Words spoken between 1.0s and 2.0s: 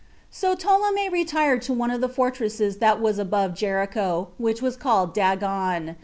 retired to one